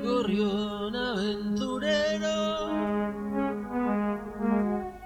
[0.00, 2.70] el gorrión aventurero,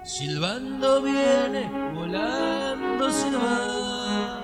[0.03, 4.41] silbando viene, volando se va.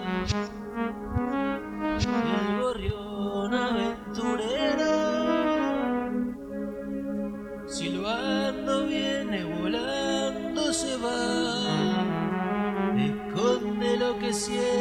[2.01, 4.93] El gorrión aventurero,
[7.67, 12.05] silbando viene, volando se va.
[12.97, 14.80] Esconde lo que siente